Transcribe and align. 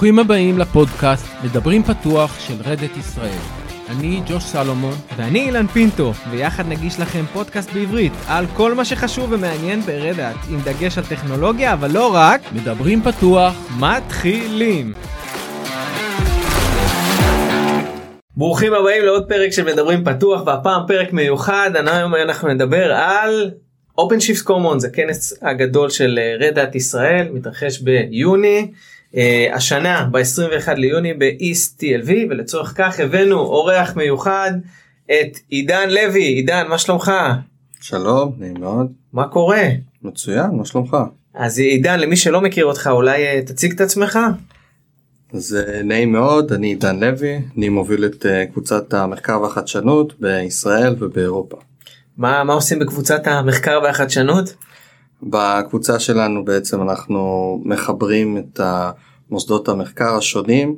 ברוכים 0.00 0.18
הבאים 0.18 0.58
לפודקאסט 0.58 1.26
מדברים 1.44 1.82
פתוח 1.82 2.40
של 2.40 2.54
רדת 2.64 2.96
ישראל. 2.96 3.38
אני 3.90 4.20
ג'וש 4.28 4.44
סלומון. 4.44 4.94
ואני 5.16 5.40
אילן 5.40 5.66
פינטו, 5.66 6.12
ויחד 6.30 6.68
נגיש 6.68 7.00
לכם 7.00 7.24
פודקאסט 7.32 7.72
בעברית 7.72 8.12
על 8.28 8.46
כל 8.56 8.74
מה 8.74 8.84
שחשוב 8.84 9.32
ומעניין 9.32 9.80
ברדאט, 9.80 10.36
עם 10.50 10.60
דגש 10.64 10.98
על 10.98 11.04
טכנולוגיה, 11.04 11.72
אבל 11.72 11.90
לא 11.90 12.14
רק. 12.14 12.40
מדברים 12.52 13.02
פתוח. 13.02 13.54
מתחילים. 13.80 14.92
ברוכים 18.36 18.72
הבאים 18.74 19.04
לעוד 19.04 19.28
פרק 19.28 19.50
של 19.50 19.64
מדברים 19.72 20.04
פתוח, 20.04 20.46
והפעם 20.46 20.82
פרק 20.88 21.12
מיוחד, 21.12 21.70
היום 21.86 22.14
אנחנו 22.14 22.48
נדבר 22.48 22.92
על 22.92 23.50
OpenShift 24.00 24.46
Commons, 24.46 24.86
הכנס 24.86 25.38
הגדול 25.42 25.90
של 25.90 26.18
רדאט 26.40 26.74
ישראל, 26.74 27.28
מתרחש 27.32 27.80
ביוני. 27.80 28.70
Uh, 29.14 29.18
השנה 29.52 30.08
ב-21 30.10 30.72
ליוני 30.74 31.14
ב-East 31.14 31.80
TLV 31.80 32.10
ולצורך 32.30 32.72
כך 32.76 33.00
הבאנו 33.00 33.38
אורח 33.38 33.96
מיוחד 33.96 34.52
את 35.06 35.38
עידן 35.48 35.90
לוי 35.90 36.22
עידן 36.22 36.66
מה 36.68 36.78
שלומך? 36.78 37.12
שלום 37.80 38.32
נעים 38.38 38.60
מאוד. 38.60 38.92
מה 39.12 39.28
קורה? 39.28 39.62
מצוין 40.02 40.50
מה 40.50 40.64
שלומך? 40.64 40.96
אז 41.34 41.58
עידן 41.58 42.00
למי 42.00 42.16
שלא 42.16 42.40
מכיר 42.40 42.64
אותך 42.64 42.90
אולי 42.92 43.40
uh, 43.40 43.46
תציג 43.46 43.72
את 43.72 43.80
עצמך? 43.80 44.18
אז 45.32 45.58
uh, 45.60 45.82
נעים 45.82 46.12
מאוד 46.12 46.52
אני 46.52 46.66
עידן 46.66 47.00
לוי 47.00 47.40
אני 47.56 47.68
מוביל 47.68 48.04
את 48.04 48.26
קבוצת 48.52 48.94
המחקר 48.94 49.40
והחדשנות 49.42 50.20
בישראל 50.20 50.96
ובאירופה. 50.98 51.56
מה, 52.16 52.44
מה 52.44 52.52
עושים 52.52 52.78
בקבוצת 52.78 53.26
המחקר 53.26 53.80
והחדשנות? 53.84 54.54
בקבוצה 55.22 55.98
שלנו 55.98 56.44
בעצם 56.44 56.82
אנחנו 56.82 57.62
מחברים 57.64 58.38
את 58.38 58.60
מוסדות 59.30 59.68
המחקר 59.68 60.14
השונים 60.14 60.76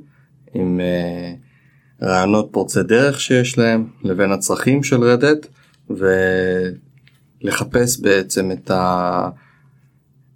עם 0.54 0.80
uh, 0.80 2.04
רעיונות 2.04 2.48
פורצי 2.52 2.82
דרך 2.82 3.20
שיש 3.20 3.58
להם 3.58 3.86
לבין 4.02 4.32
הצרכים 4.32 4.82
של 4.82 5.04
רדט 5.04 5.46
ולחפש 7.42 8.00
בעצם 8.00 8.52
את 8.52 8.70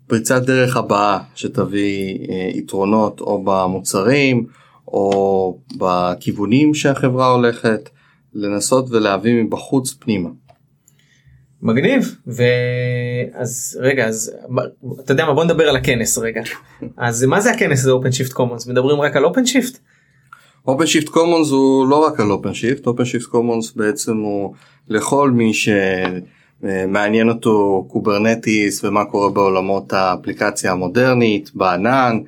הפריצת 0.04 0.42
דרך 0.42 0.76
הבאה 0.76 1.18
שתביא 1.34 2.18
uh, 2.18 2.32
יתרונות 2.56 3.20
או 3.20 3.44
במוצרים 3.44 4.46
או 4.88 5.58
בכיוונים 5.76 6.74
שהחברה 6.74 7.30
הולכת 7.30 7.88
לנסות 8.34 8.90
ולהביא 8.90 9.42
מבחוץ 9.42 9.94
פנימה. 9.98 10.28
מגניב 11.62 12.16
ואז 12.26 13.78
רגע 13.80 14.06
אז 14.06 14.32
אתה 15.00 15.12
יודע 15.12 15.26
מה 15.26 15.34
בוא 15.34 15.44
נדבר 15.44 15.68
על 15.68 15.76
הכנס 15.76 16.18
רגע 16.18 16.42
אז 16.96 17.24
מה 17.24 17.40
זה 17.40 17.50
הכנס 17.50 17.80
הזה 17.80 17.90
OpenShift 17.90 18.32
Commons 18.32 18.66
מדברים 18.66 19.00
רק 19.00 19.16
על 19.16 19.24
OpenShift. 19.24 19.78
OpenShift 20.66 21.08
Commons 21.08 21.50
הוא 21.50 21.88
לא 21.88 22.06
רק 22.06 22.20
על 22.20 22.30
OpenShift 22.30 22.86
OpenShift 22.86 23.26
Commons 23.26 23.72
בעצם 23.72 24.16
הוא 24.16 24.54
לכל 24.88 25.30
מי 25.30 25.52
שמעניין 25.54 27.28
אותו 27.28 27.86
Kubernetes 27.88 28.84
ומה 28.84 29.04
קורה 29.04 29.30
בעולמות 29.30 29.92
האפליקציה 29.92 30.72
המודרנית 30.72 31.50
בענן 31.54 32.18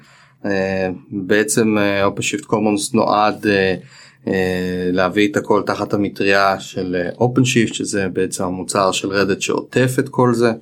בעצם 1.10 1.76
OpenShift 2.04 2.44
Commons 2.44 2.94
נועד 2.94 3.46
אה, 3.46 3.74
להביא 4.92 5.30
את 5.30 5.36
הכל 5.36 5.62
תחת 5.66 5.94
המטריה 5.94 6.60
של 6.60 6.96
OpenShift 7.20 7.74
שזה 7.74 8.08
בעצם 8.08 8.44
המוצר 8.44 8.92
של 8.92 9.08
Red 9.08 9.24
Hat 9.24 9.40
שעוטף 9.40 9.96
את 9.98 10.08
כל 10.08 10.34
זה 10.34 10.52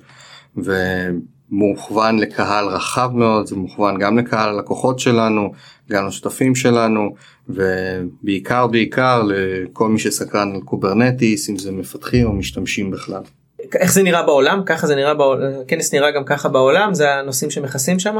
ומוכוון 0.55 2.19
לקהל 2.19 2.65
רחב 2.65 3.09
מאוד 3.13 3.47
זה 3.47 3.55
מוכוון 3.55 3.99
גם 3.99 4.17
לקהל 4.17 4.49
הלקוחות 4.49 4.99
שלנו 4.99 5.51
גם 5.91 6.07
לשותפים 6.07 6.55
שלנו 6.55 7.15
ובעיקר 7.49 8.67
בעיקר 8.67 9.23
לכל 9.27 9.89
מי 9.89 9.99
שסקרן 9.99 10.55
על 10.55 10.61
Kubernetes 10.61 11.49
אם 11.49 11.57
זה 11.57 11.71
מפתחים 11.71 12.27
או 12.27 12.33
משתמשים 12.33 12.91
בכלל. 12.91 13.21
איך 13.75 13.93
זה 13.93 14.03
נראה 14.03 14.23
בעולם 14.23 14.61
ככה 14.65 14.87
זה 14.87 14.95
נראה 14.95 15.13
בעולם 15.13 15.51
כנס 15.67 15.93
נראה 15.93 16.11
גם 16.11 16.23
ככה 16.23 16.49
בעולם 16.49 16.93
זה 16.93 17.13
הנושאים 17.13 17.51
שמכסים 17.51 17.99
שם. 17.99 18.17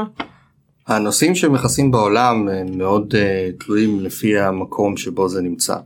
הנושאים 0.88 1.34
שמכסים 1.34 1.90
בעולם 1.90 2.48
הם 2.48 2.78
מאוד 2.78 3.14
אה, 3.14 3.64
תלויים 3.64 4.00
לפי 4.00 4.38
המקום 4.38 4.96
שבו 4.96 5.28
זה 5.28 5.42
נמצא. 5.42 5.76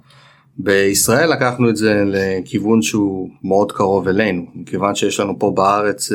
בישראל 0.59 1.33
לקחנו 1.33 1.71
את 1.71 1.77
זה 1.77 2.03
לכיוון 2.07 2.83
שהוא 2.83 3.29
מאוד 3.45 3.73
קרוב 3.73 4.09
אלינו 4.09 4.47
מכיוון 4.55 4.95
שיש 4.95 5.21
לנו 5.21 5.39
פה 5.39 5.53
בארץ 5.57 6.13
uh, 6.13 6.15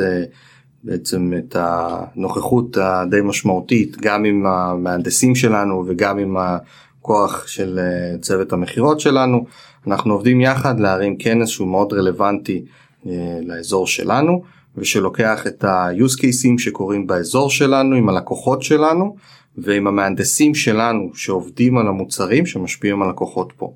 בעצם 0.83 1.33
את 1.37 1.55
הנוכחות 1.59 2.77
הדי 2.77 3.21
משמעותית 3.23 3.97
גם 4.01 4.25
עם 4.25 4.45
המהנדסים 4.45 5.35
שלנו 5.35 5.83
וגם 5.87 6.17
עם 6.17 6.37
הכוח 6.37 7.47
של 7.47 7.79
uh, 7.79 8.21
צוות 8.21 8.53
המכירות 8.53 8.99
שלנו 8.99 9.45
אנחנו 9.87 10.13
עובדים 10.13 10.41
יחד 10.41 10.79
להרים 10.79 11.17
כנס 11.17 11.49
שהוא 11.49 11.67
מאוד 11.67 11.93
רלוונטי 11.93 12.65
uh, 13.03 13.07
לאזור 13.43 13.87
שלנו. 13.87 14.56
ושלוקח 14.77 15.47
את 15.47 15.63
ה-use 15.63 16.19
cases 16.19 16.57
שקורים 16.57 17.07
באזור 17.07 17.49
שלנו 17.49 17.95
עם 17.95 18.09
הלקוחות 18.09 18.63
שלנו 18.63 19.15
ועם 19.57 19.87
המהנדסים 19.87 20.55
שלנו 20.55 21.11
שעובדים 21.13 21.77
על 21.77 21.87
המוצרים 21.87 22.45
שמשפיעים 22.45 23.01
על 23.01 23.09
לקוחות 23.09 23.53
פה. 23.57 23.73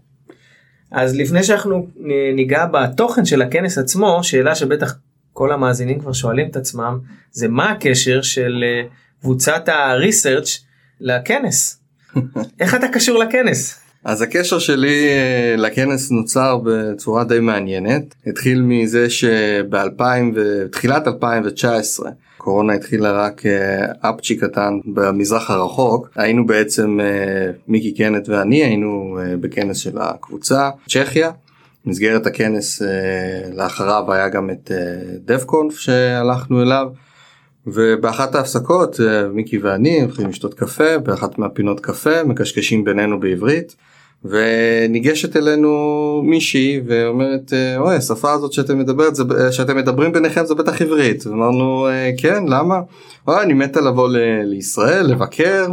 אז 0.92 1.16
לפני 1.16 1.44
שאנחנו 1.44 1.88
ניגע 2.36 2.66
בתוכן 2.66 3.26
של 3.26 3.42
הכנס 3.42 3.78
עצמו 3.78 4.20
שאלה 4.24 4.56
שבטח 4.56 4.96
כל 5.34 5.52
המאזינים 5.52 6.00
כבר 6.00 6.14
שואלים 6.14 6.48
את 6.50 6.56
עצמם 6.56 7.00
זה 7.32 7.48
מה 7.48 7.70
הקשר 7.70 8.22
של 8.22 8.64
אה, 8.64 8.88
קבוצת 9.22 9.70
ה-research 9.70 10.62
לכנס 11.00 11.82
איך 12.60 12.76
אתה 12.76 12.88
קשור 12.88 13.18
לכנס. 13.18 13.81
אז 14.04 14.22
הקשר 14.22 14.60
שלי 14.60 15.08
אה, 15.08 15.56
לכנס 15.58 16.12
נוצר 16.12 16.60
בצורה 16.64 17.24
די 17.24 17.40
מעניינת 17.40 18.16
התחיל 18.28 18.62
מזה 18.62 19.10
שבתחילת 19.10 21.08
2019 21.08 22.12
קורונה 22.38 22.74
התחילה 22.74 23.12
רק 23.12 23.46
אה, 23.46 24.10
אפצ'י 24.10 24.38
קטן 24.38 24.80
במזרח 24.86 25.50
הרחוק 25.50 26.10
היינו 26.16 26.46
בעצם 26.46 27.00
אה, 27.00 27.52
מיקי 27.68 27.94
קנט 27.94 28.30
ואני 28.30 28.64
היינו 28.64 29.20
בכנס 29.42 29.78
של 29.78 29.98
הקבוצה 29.98 30.70
צ'כיה. 30.90 31.32
במסגרת 31.86 32.26
הכנס 32.26 32.82
לאחריו 33.54 34.14
היה 34.14 34.30
גם 34.30 34.50
את 34.50 34.72
דף 35.26 35.44
קונף 35.44 35.78
שהלכנו 35.78 36.62
אליו. 36.62 36.88
ובאחת 37.68 38.36
ההפסקות 38.36 39.00
מיקי 39.34 39.58
ואני 39.58 40.02
הולכים 40.02 40.30
לשתות 40.30 40.54
קפה 40.54 40.98
באחת 40.98 41.38
מהפינות 41.40 41.80
קפה 41.80 42.24
מקשקשים 42.24 42.84
בינינו 42.84 43.20
בעברית 43.20 43.76
וניגשת 44.26 45.38
אלינו 45.38 45.72
מישהי 46.26 46.82
ואומרת 46.86 47.54
אוי 47.78 47.96
השפה 47.96 48.32
הזאת 48.32 48.54
שאתם 48.54 48.80
מדברת 48.80 49.16
זה 49.16 49.24
שאתם 49.52 49.78
מדברים 49.78 50.12
ביניכם 50.12 50.46
זה 50.46 50.56
בטח 50.56 50.82
עברית. 50.82 51.28
אמרנו 51.28 51.88
כן 52.18 52.44
למה? 52.48 52.80
אוי 53.28 53.42
אני 53.42 53.54
מתה 53.54 53.82
לבוא 53.82 54.10
ל- 54.10 54.42
לישראל 54.44 55.06
לבקר 55.06 55.68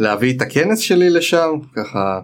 ולהביא 0.00 0.36
את 0.36 0.42
הכנס 0.42 0.78
שלי 0.78 1.10
לשם 1.10 1.50
ככה 1.76 2.20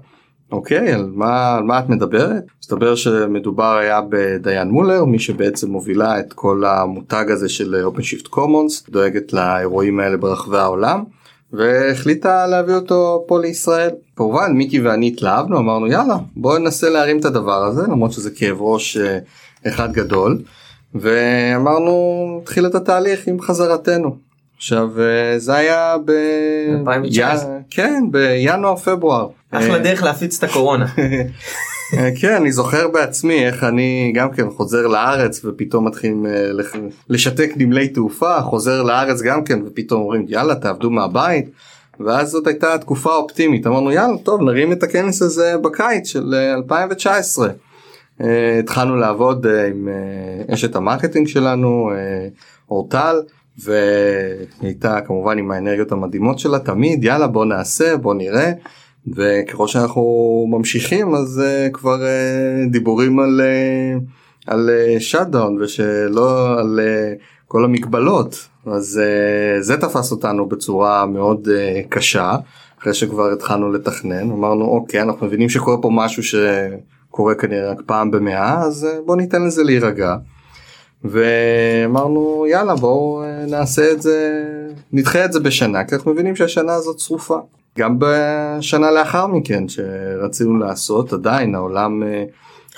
אוקיי 0.53 0.93
על 0.93 1.11
מה 1.15 1.57
על 1.57 1.63
מה 1.63 1.79
את 1.79 1.89
מדברת 1.89 2.45
מסתבר 2.61 2.95
שמדובר 2.95 3.77
היה 3.77 4.01
בדיין 4.09 4.69
מולר 4.69 5.05
מי 5.05 5.19
שבעצם 5.19 5.71
מובילה 5.71 6.21
את 6.21 6.33
כל 6.33 6.65
המותג 6.67 7.25
הזה 7.29 7.49
של 7.49 7.87
OpenShift 7.87 8.29
Commons 8.29 8.91
דואגת 8.91 9.33
לאירועים 9.33 10.01
האלה 10.01 10.17
ברחבי 10.17 10.59
העולם. 10.59 11.05
והחליטה 11.53 12.47
להביא 12.47 12.75
אותו 12.75 13.25
פה 13.29 13.41
לישראל. 13.41 13.91
כמובן 14.17 14.53
מיקי 14.53 14.81
ואני 14.81 15.09
התלהבנו 15.09 15.59
אמרנו 15.59 15.87
יאללה 15.87 16.17
בוא 16.37 16.59
ננסה 16.59 16.91
להרים 16.91 17.19
את 17.19 17.25
הדבר 17.25 17.65
הזה 17.65 17.83
למרות 17.83 18.13
שזה 18.13 18.31
כאב 18.31 18.57
ראש 18.61 18.97
אה, 18.97 19.19
אחד 19.67 19.93
גדול 19.93 20.39
ואמרנו 20.95 22.41
התחיל 22.43 22.67
את 22.67 22.75
התהליך 22.75 23.27
עם 23.27 23.41
חזרתנו. 23.41 24.30
עכשיו 24.61 24.91
אה, 25.01 25.39
זה 25.39 25.55
היה 25.55 25.97
ב... 26.05 26.11
2019. 26.81 27.51
כן 27.71 28.05
בינואר 28.11 28.77
פברואר. 28.77 29.29
אחלה 29.51 29.79
דרך 29.79 30.03
להפיץ 30.03 30.39
את 30.39 30.51
הקורונה. 30.51 30.87
אה, 31.95 32.11
כן 32.21 32.35
אני 32.35 32.53
זוכר 32.53 32.89
בעצמי 32.89 33.47
איך 33.47 33.65
אני 33.65 34.13
גם 34.15 34.31
כן 34.31 34.51
חוזר 34.51 34.87
לארץ 34.87 35.45
ופתאום 35.45 35.87
מתחילים 35.87 36.27
אה, 36.27 36.51
לשתק 37.09 37.51
נמלי 37.57 37.89
תעופה 37.89 38.41
חוזר 38.43 38.83
לארץ 38.83 39.23
גם 39.23 39.45
כן 39.45 39.59
ופתאום 39.67 40.01
אומרים 40.01 40.25
יאללה 40.29 40.55
תעבדו 40.55 40.91
מהבית. 40.91 41.51
ואז 42.01 42.31
זאת 42.31 42.47
הייתה 42.47 42.79
תקופה 42.79 43.17
אופטימית 43.17 43.67
אמרנו 43.67 43.93
יאללה 43.93 44.19
טוב 44.19 44.43
נרים 44.43 44.73
את 44.73 44.83
הכנס 44.83 45.23
הזה 45.23 45.55
בקיץ 45.63 46.09
של 46.09 46.35
2019. 46.57 47.49
אה, 48.21 48.59
התחלנו 48.59 48.97
לעבוד 48.97 49.47
עם 49.47 49.89
אשת 50.55 50.77
ה 50.77 50.82
marketing 50.82 51.29
שלנו 51.29 51.91
אורטל 52.71 53.17
והייתה 53.59 55.01
כמובן 55.01 55.39
עם 55.39 55.51
האנרגיות 55.51 55.93
המדהימות 55.93 56.39
שלה 56.39 56.59
תמיד 56.59 57.05
יאללה 57.05 57.27
בוא 57.27 57.45
נעשה 57.45 57.97
בוא 57.97 58.15
נראה. 58.15 58.53
וככל 59.17 59.67
שאנחנו 59.67 60.47
ממשיכים 60.51 61.15
אז 61.15 61.43
אה, 61.43 61.73
כבר 61.73 61.97
אה, 62.01 62.71
דיבורים 62.71 63.19
על 63.19 63.41
אה, 63.41 64.01
על 64.47 64.71
shutdown 64.99 65.63
ושלא 65.63 66.59
על 66.59 66.81
אה, 66.83 67.23
כל 67.49 67.65
המגבלות 67.65 68.49
אז 68.67 69.01
אה, 69.01 69.63
זה 69.63 69.77
תפס 69.77 70.13
אותנו 70.13 70.49
בצורה 70.49 71.07
מאוד 71.07 71.49
אה, 71.49 71.89
קשה 71.89 72.37
אחרי 72.81 72.95
שכבר 72.95 73.33
התחלנו 73.33 73.73
לתכנן 73.73 74.31
אמרנו 74.31 74.65
אוקיי 74.65 75.03
אנחנו 75.03 75.27
מבינים 75.27 75.49
שקורה 75.49 75.77
פה 75.83 75.91
משהו 75.93 76.23
שקורה 76.23 77.35
כנראה 77.35 77.71
רק 77.71 77.81
פעם 77.87 78.11
במאה 78.11 78.63
אז 78.63 78.85
אה, 78.85 78.99
בוא 79.07 79.17
ניתן 79.17 79.43
לזה 79.43 79.63
להירגע. 79.63 80.17
ואמרנו 81.05 82.47
יאללה 82.51 82.75
בואו 82.75 83.23
אה, 83.23 83.45
נעשה 83.47 83.93
את 83.93 84.03
זה 84.03 84.45
נדחה 84.93 85.25
את 85.25 85.33
זה 85.33 85.41
בשנה 85.41 85.85
כי 85.85 85.95
אנחנו 85.95 86.13
מבינים 86.13 86.37
שהשנה 86.37 86.75
הזאת 86.75 86.97
צרופה. 86.97 87.39
גם 87.79 87.97
בשנה 87.99 88.91
לאחר 88.91 89.27
מכן 89.27 89.69
שרצינו 89.69 90.59
לעשות 90.59 91.13
עדיין 91.13 91.55
העולם 91.55 92.03
אה, 92.03 92.25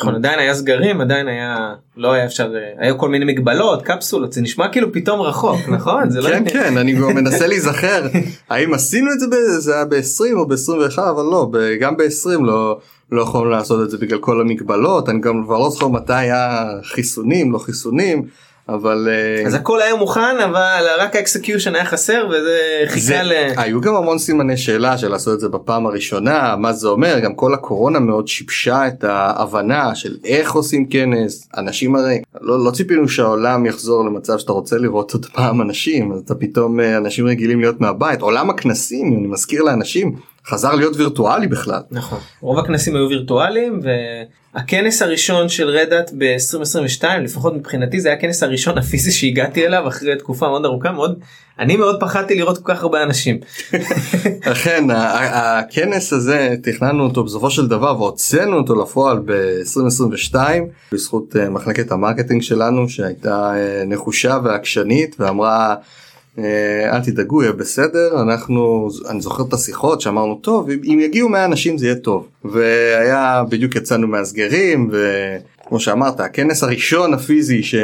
נכון 0.01 0.15
עדיין 0.15 0.39
היה 0.39 0.55
סגרים 0.55 1.01
עדיין 1.01 1.29
היה 1.29 1.75
לא 1.97 2.13
היה 2.13 2.25
אפשר 2.25 2.53
היה 2.79 2.95
כל 2.95 3.09
מיני 3.09 3.25
מגבלות 3.25 3.83
קפסולות 3.83 4.33
זה 4.33 4.43
נשמע 4.43 4.69
כאילו 4.69 4.93
פתאום 4.93 5.21
רחוק 5.21 5.69
נכון? 5.69 6.11
זה 6.11 6.21
לא 6.21 6.29
כן 6.29 6.45
כן 6.53 6.77
אני 6.79 6.97
כבר 6.97 7.09
מנסה 7.09 7.47
להיזכר 7.47 8.07
האם 8.51 8.75
עשינו 8.75 9.13
את 9.13 9.21
זה 9.21 9.61
זה 9.61 9.75
היה 9.75 9.85
ב-20 9.85 10.37
או 10.37 10.49
ב-21 10.49 10.99
אבל 11.11 11.23
לא 11.23 11.51
גם 11.81 11.97
ב-20 11.97 12.43
לא 12.43 12.81
לא 13.13 13.23
יכולנו 13.23 13.51
לעשות 13.51 13.85
את 13.85 13.91
זה 13.91 13.99
בגלל 13.99 14.19
כל 14.19 14.41
המגבלות 14.41 15.09
אני 15.09 15.21
גם 15.21 15.45
כבר 15.45 15.59
לא 15.59 15.71
זוכר 15.71 15.89
מתי 15.89 16.15
היה 16.15 16.67
חיסונים 16.83 17.53
לא 17.53 17.59
חיסונים 17.59 18.27
אבל 18.69 19.09
אה, 19.11 19.47
אז 19.47 19.55
הכל 19.55 19.83
היה 19.83 19.95
מוכן 19.95 20.41
אבל 20.45 20.87
רק 20.99 21.17
ה 21.17 21.22
execution 21.22 21.75
היה 21.75 21.85
חסר 21.85 22.27
וזה 22.31 22.59
חיכה 22.87 23.07
זה, 23.07 23.23
ל... 23.23 23.33
היו 23.57 23.81
גם 23.81 23.95
המון 23.95 24.19
סימני 24.19 24.57
שאלה 24.57 24.99
של 24.99 25.09
לעשות 25.09 25.35
את 25.35 25.41
זה 25.41 25.49
בפעם 25.49 25.87
הראשונה 25.87 26.57
מה 26.57 26.73
זה 26.73 26.89
אומר 26.89 27.19
גם 27.19 27.35
כל 27.35 27.55
הקורונה 27.55 27.99
מאוד 27.99 28.29
שיבשה 28.29 28.87
את 28.89 29.05
ההבנה 29.05 29.95
של 29.95 30.17
איך 30.25 30.53
עושים 30.53 30.89
כנס 30.89 31.49
אנשים 31.57 31.97
הרי 31.97 32.23
לא, 32.41 32.65
לא 32.65 32.71
ציפינו 32.71 33.09
שהעולם 33.09 33.67
יחזור 33.67 34.05
למצב 34.05 34.39
שאתה 34.39 34.53
רוצה 34.53 34.79
לראות 34.79 35.13
עוד 35.13 35.27
פעם 35.27 35.63
אנשים 35.63 36.13
אז 36.13 36.21
אתה 36.21 36.35
פתאום 36.35 36.81
אה, 36.81 36.97
אנשים 36.97 37.27
רגילים 37.27 37.61
להיות 37.61 37.81
מהבית 37.81 38.21
עולם 38.21 38.51
הכנסים 38.51 39.07
אני 39.19 39.27
מזכיר 39.27 39.63
לאנשים 39.63 40.17
חזר 40.47 40.75
להיות 40.75 40.97
וירטואלי 40.97 41.47
בכלל 41.47 41.81
נכון 41.91 42.19
רוב 42.41 42.59
הכנסים 42.59 42.97
היו 42.97 43.09
וירטואליים 43.09 43.81
והכנס 44.55 45.03
הראשון 45.03 45.49
של 45.49 45.69
Red 45.69 45.90
Hat 45.90 46.11
ב-2022 46.19 47.05
לפחות 47.09 47.55
מבחינתי 47.55 48.01
זה 48.01 48.09
היה 48.09 48.19
הכנס 48.19 48.43
הראשון 48.43 48.79
הפיזי 48.79 49.13
שהגעתי 49.13 49.67
אליו 49.67 49.89
אחרי 49.89 50.17
תקופה 50.17 50.49
מאוד 50.49 50.65
ארוכה 50.65 50.93
מאוד 50.93 51.19
אני 51.59 51.77
מאוד 51.77 52.01
פחדתי 52.01 52.35
לראות 52.35 52.59
כל 52.59 52.75
כך 52.75 52.83
הרבה 52.83 53.03
אנשים. 53.03 53.39
אכן 54.53 54.85
הכנס 54.91 56.13
הזה 56.13 56.55
תכננו 56.63 57.05
אותו 57.05 57.25
בסופו 57.25 57.51
של 57.51 57.69
דבר 57.69 57.97
והוצאנו 58.01 58.57
אותו 58.57 58.83
לפועל 58.83 59.19
ב-2022 59.25 60.35
בזכות 60.93 61.37
אה, 61.37 61.51
מחלקת 61.51 61.93
ה 61.93 61.98
marketing 61.98 62.43
שלנו 62.43 62.89
שהייתה 62.89 63.53
אה, 63.55 63.83
נחושה 63.87 64.39
ועקשנית 64.45 65.17
ואמרה 65.19 65.75
אל 66.39 67.01
תדאגו 67.05 67.43
יהיה 67.43 67.53
בסדר. 67.53 68.23
אנחנו 68.23 68.89
אני 69.09 69.21
זוכר 69.21 69.43
את 69.49 69.53
השיחות 69.53 70.01
שאמרנו 70.01 70.35
טוב 70.35 70.71
אם- 70.71 71.01
יגיעו 71.01 71.29
100 71.29 71.45
אנשים 71.45 71.79
זה 71.79 71.87
יהיה 71.87 71.97
טוב. 71.97 72.27
והיה 72.45 73.43
בדיוק 73.49 73.77
יצאנו 73.77 74.07
מהסגרים 74.09 74.91
וכמו 74.93 75.81
שאמרת 75.81 76.21
הכנס 76.21 76.63
הראשון 76.63 77.15
הפיזי 77.15 77.63
ש, 77.63 77.75
אה, 77.75 77.81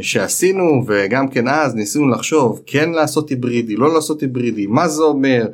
שעשינו 0.00 0.84
וגם 0.86 1.28
כן 1.28 1.48
אז 1.48 1.74
ניסינו 1.74 2.08
לחשוב 2.08 2.62
כן 2.66 2.90
לעשות 2.90 3.28
היברידי 3.30 3.76
לא 3.76 3.94
לעשות 3.94 4.20
היברידי 4.20 4.66
מה 4.66 4.88
זה 4.88 5.02
אומר? 5.02 5.46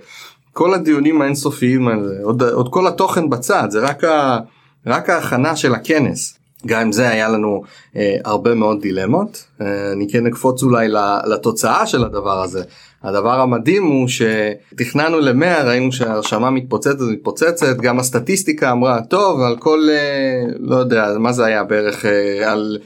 כל 0.53 0.75
הדיונים 0.75 1.23
האינסופיים 1.23 1.89
האלה 1.89 2.03
עוד, 2.23 2.43
עוד 2.43 2.69
כל 2.73 2.87
התוכן 2.87 3.31
בצד 3.31 3.69
זה 3.71 3.81
רק, 3.81 4.05
ה, 4.05 4.39
רק 4.87 5.11
ההכנה 5.11 5.57
של 5.57 5.75
הכנס. 5.75 6.39
גם 6.67 6.81
עם 6.81 6.93
זה 6.93 7.09
היה 7.09 7.29
לנו 7.29 7.63
אה, 7.97 8.17
הרבה 8.25 8.55
מאוד 8.55 8.81
דילמות. 8.81 9.45
אה, 9.61 9.93
אני 9.93 10.07
כן 10.13 10.27
אקפוץ 10.27 10.63
אולי 10.63 10.89
לתוצאה 11.27 11.87
של 11.87 12.05
הדבר 12.05 12.43
הזה. 12.43 12.63
הדבר 13.05 13.41
המדהים 13.41 13.85
הוא 13.85 14.09
שתכננו 14.09 15.21
למאה 15.21 15.65
ראינו 15.65 15.93
שההרשמה 15.93 16.51
מתפוצצת 16.51 17.01
מתפוצצת 17.01 17.77
גם 17.77 17.99
הסטטיסטיקה 17.99 18.73
אמרה 18.73 19.01
טוב 19.03 19.41
על 19.41 19.57
כל 19.57 19.81
אה, 19.91 20.53
לא 20.59 20.77
יודע 20.77 21.07
מה 21.19 21.33
זה 21.33 21.45
היה 21.45 21.65
בערך 21.65 22.05
אה, 22.07 22.53
על 22.53 22.79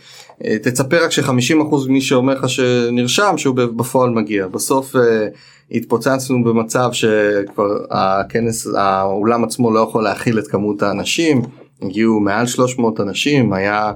אה, 0.45 0.59
תצפה 0.59 0.97
רק 0.99 1.11
ש-50% 1.11 1.89
ממי 1.89 2.01
שאומר 2.01 2.35
לך 2.35 2.49
שנרשם 2.49 3.35
שהוא 3.37 3.57
בפועל 3.57 4.11
מגיע. 4.11 4.47
בסוף 4.47 4.97
אה, 4.97 5.29
התפוצצנו 5.71 6.45
במצב 6.45 6.89
שכבר 6.93 7.77
הכנס 7.91 8.67
האולם 8.77 9.45
עצמו 9.45 9.71
לא 9.71 9.81
יכול 9.81 10.05
להכיל 10.05 10.39
את 10.39 10.47
כמות 10.47 10.83
האנשים 10.83 11.43
הגיעו 11.83 12.21
מעל 12.21 12.47
300 12.47 13.01
אנשים 13.01 13.53
היה 13.53 13.93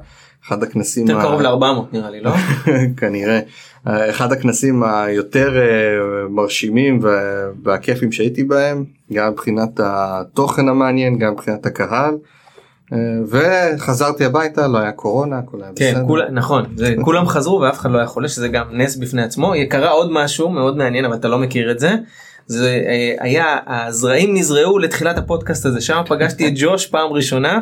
אחד 0.48 0.62
הכנסים 0.62 1.06
יותר 1.08 1.20
ה- 1.20 1.22
קרוב 1.22 1.40
ל-400 1.40 1.64
נראה 1.92 2.10
לי 2.10 2.20
לא? 2.20 2.30
כנראה 3.00 3.40
אה, 3.86 4.10
אחד 4.10 4.32
הכנסים 4.32 4.82
היותר 4.84 5.56
אה, 5.56 5.62
מרשימים 6.30 6.98
וה- 7.02 7.10
והכיפים 7.64 8.12
שהייתי 8.12 8.44
בהם 8.44 8.84
גם 9.12 9.32
מבחינת 9.32 9.80
התוכן 9.82 10.68
המעניין 10.68 11.18
גם 11.18 11.32
מבחינת 11.32 11.66
הקהל 11.66 12.14
אה, 12.92 12.98
וחזרתי 13.28 14.24
הביתה 14.24 14.66
לא 14.68 14.78
היה 14.78 14.92
קורונה 14.92 15.38
הכל 15.38 15.56
היה 15.62 15.72
כן, 15.76 15.92
בסדר. 15.94 16.06
כול, 16.06 16.22
נכון, 16.32 16.64
זה, 16.76 16.94
כולם 17.04 17.26
חזרו 17.26 17.60
ואף 17.60 17.78
אחד 17.78 17.90
לא 17.90 17.98
היה 17.98 18.06
חולה 18.06 18.28
שזה 18.28 18.48
גם 18.48 18.64
נס 18.72 18.96
בפני 18.96 19.22
עצמו. 19.22 19.52
קרה 19.70 19.90
עוד 19.90 20.12
משהו 20.12 20.48
מאוד 20.48 20.76
מעניין 20.76 21.04
אבל 21.04 21.14
אתה 21.14 21.28
לא 21.28 21.38
מכיר 21.38 21.70
את 21.70 21.78
זה. 21.78 21.90
זה 22.46 22.82
אה, 22.86 23.14
היה 23.20 23.58
הזרעים 23.66 24.36
נזרעו 24.36 24.78
לתחילת 24.78 25.18
הפודקאסט 25.18 25.66
הזה 25.66 25.80
שם 25.80 26.02
פגשתי 26.08 26.48
את 26.48 26.52
ג'וש 26.56 26.86
פעם 26.86 27.12
ראשונה 27.12 27.60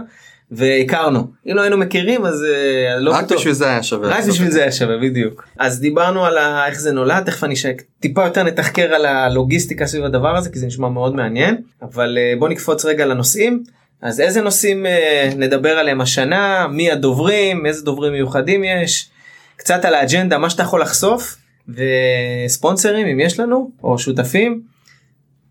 והכרנו. 0.50 1.26
אם 1.46 1.56
לא 1.56 1.60
היינו 1.60 1.76
מכירים 1.76 2.24
אז 2.24 2.44
אה, 2.44 3.00
לא 3.00 3.10
רק. 3.10 3.32
בשביל 3.32 3.54
זה 3.54 3.66
היה 3.66 3.82
שווה. 3.82 4.08
רק 4.08 4.24
בשביל 4.24 4.50
זה 4.50 4.62
היה 4.62 4.72
שווה 4.72 4.98
בדיוק. 4.98 5.48
אז 5.58 5.80
דיברנו 5.80 6.24
על 6.24 6.38
איך 6.68 6.80
זה 6.80 6.92
נולד 6.92 7.24
תכף 7.24 7.44
אני 7.44 7.54
טיפה 8.00 8.24
יותר 8.24 8.42
נתחקר 8.42 8.94
על 8.94 9.06
הלוגיסטיקה 9.06 9.86
סביב 9.86 10.04
הדבר 10.04 10.36
הזה 10.36 10.50
כי 10.50 10.58
זה 10.58 10.66
נשמע 10.66 10.88
מאוד 10.88 11.14
מעניין. 11.14 11.56
אבל 11.82 12.18
אה, 12.20 12.34
בוא 12.38 12.48
נקפוץ 12.48 12.84
רגע 12.84 13.06
לנושאים. 13.06 13.62
אז 14.02 14.20
איזה 14.20 14.40
נושאים 14.42 14.86
אה, 14.86 15.30
נדבר 15.36 15.78
עליהם 15.78 16.00
השנה? 16.00 16.66
מי 16.66 16.90
הדוברים? 16.90 17.66
איזה 17.66 17.84
דוברים 17.84 18.12
מיוחדים 18.12 18.64
יש? 18.64 19.10
קצת 19.56 19.84
על 19.84 19.94
האג'נדה 19.94 20.38
מה 20.38 20.50
שאתה 20.50 20.62
יכול 20.62 20.80
לחשוף? 20.80 21.36
וספונסרים 21.68 23.06
אם 23.06 23.20
יש 23.20 23.40
לנו 23.40 23.70
או 23.84 23.98
שותפים 23.98 24.60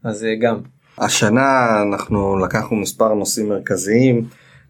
אז 0.04 0.24
אה, 0.24 0.36
גם 0.36 0.56
השנה 0.98 1.82
אנחנו 1.82 2.40
לקחנו 2.40 2.78
מספר 2.78 3.14
נושאים 3.14 3.50
מרכזיים. 3.50 4.26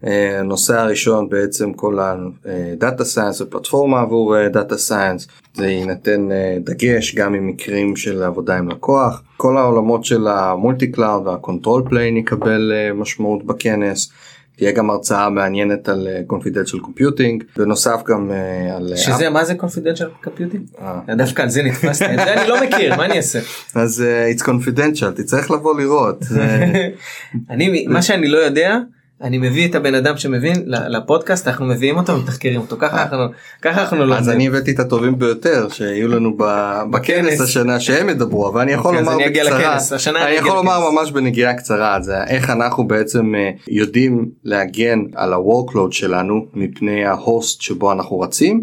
אה, 0.06 0.40
הנושא 0.40 0.78
הראשון 0.78 1.28
בעצם 1.28 1.72
כל 1.72 1.98
ה 1.98 2.19
data 2.19 3.04
science 3.04 3.40
ופלטפורמה 3.40 4.00
עבור 4.00 4.48
data 4.48 4.78
science 4.78 5.28
זה 5.54 5.66
יינתן 5.66 6.32
אה, 6.32 6.56
דגש 6.60 7.14
גם 7.14 7.34
עם 7.34 7.46
מקרים 7.46 7.96
של 7.96 8.22
עבודה 8.22 8.58
עם 8.58 8.68
לקוח 8.68 9.22
כל 9.36 9.56
העולמות 9.56 10.04
של 10.04 10.28
ה 10.28 10.39
multi 10.39 10.92
cloud 10.92 11.26
וה 11.26 11.38
control 11.38 11.82
plane 11.88 12.16
יקבל 12.16 12.72
אה, 12.74 12.92
משמעות 12.92 13.44
בכנס. 13.44 14.12
תהיה 14.60 14.72
גם 14.72 14.90
הרצאה 14.90 15.30
מעניינת 15.30 15.88
על 15.88 16.08
confidential 16.26 16.82
computing 16.82 17.44
בנוסף 17.56 18.00
גם 18.06 18.30
אה, 18.30 18.76
על 18.76 18.96
שזה 18.96 19.30
מה 19.30 19.44
זה 19.44 19.54
computing 20.20 20.64
אה, 20.80 21.14
דווקא 21.16 21.42
על 21.42 21.48
זה 21.48 21.62
נתפסתי 21.62 22.04
את 22.04 22.18
זה 22.18 22.34
אני 22.34 22.48
לא 22.48 22.62
מכיר 22.64 22.96
מה 22.96 23.04
אני 23.04 23.16
אעשה. 23.16 23.38
אז 23.74 24.02
אה, 24.02 24.30
it's 24.30 24.42
confidential 24.42 25.10
תצטרך 25.16 25.50
לבוא 25.50 25.80
לראות. 25.80 26.24
אני 27.50 27.86
מה 27.88 28.02
שאני 28.02 28.28
לא 28.28 28.38
יודע 28.38 28.78
אני 29.22 29.38
מביא 29.38 29.68
את 29.68 29.74
הבן 29.74 29.94
אדם 29.94 30.16
שמבין 30.16 30.62
לפודקאסט 30.66 31.48
אנחנו 31.48 31.66
מביאים 31.66 31.96
אותו 31.96 32.12
ומתחקרים 32.12 32.60
אותו. 32.60 32.76
ככה 32.78 33.02
אנחנו 33.02 33.26
ככה 33.62 33.82
אנחנו 33.82 34.04
לא 34.04 34.14
אז 34.14 34.28
אני 34.28 34.48
הבאתי 34.48 34.70
את 34.70 34.78
הטובים 34.78 35.18
ביותר 35.18 35.68
שיהיו 35.68 36.08
לנו 36.08 36.36
בכנס 36.90 37.40
השנה 37.40 37.80
שהם 37.80 38.08
ידברו 38.08 38.48
אבל 38.48 38.60
אני 38.60 38.72
יכול 38.72 38.96
אוקיי, 38.96 39.14
לומר 39.14 39.26
בקצרה. 39.26 39.78
אני 40.26 40.34
יכול 40.34 40.52
לומר. 40.54 40.90
ממש 40.90 41.12
בנגיעה 41.12 41.54
קצרה 41.54 42.00
זה 42.00 42.24
איך 42.24 42.50
אנחנו 42.50 42.88
בעצם 42.88 43.34
אה, 43.34 43.50
יודעים 43.68 44.28
להגן 44.44 44.98
על 45.14 45.32
ה-workload 45.32 45.92
שלנו 45.92 46.46
מפני 46.54 47.04
ההוסט 47.04 47.60
שבו 47.60 47.92
אנחנו 47.92 48.20
רצים. 48.20 48.60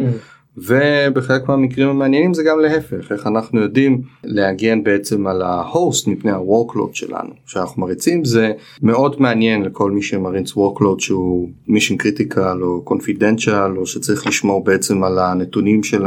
ובחלק 0.57 1.49
מהמקרים 1.49 1.89
המעניינים 1.89 2.33
זה 2.33 2.43
גם 2.43 2.59
להפך 2.59 3.11
איך 3.11 3.27
אנחנו 3.27 3.61
יודעים 3.61 4.01
להגן 4.23 4.83
בעצם 4.83 5.27
על 5.27 5.41
ההוסט 5.41 6.07
מפני 6.07 6.31
ה-workload 6.31 6.93
שלנו 6.93 7.29
שאנחנו 7.45 7.81
מריצים 7.81 8.25
זה 8.25 8.51
מאוד 8.81 9.15
מעניין 9.21 9.63
לכל 9.63 9.91
מי 9.91 10.01
שמריץ 10.01 10.51
workload 10.51 10.99
שהוא 10.99 11.49
mission 11.69 12.03
critical 12.03 12.61
או 12.61 12.85
confidential 12.89 13.77
או 13.77 13.85
שצריך 13.85 14.27
לשמור 14.27 14.63
בעצם 14.63 15.03
על 15.03 15.19
הנתונים 15.19 15.83
של 15.83 16.05